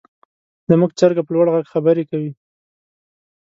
[0.69, 2.31] زموږ چرګه په لوړ غږ خبرې کوي.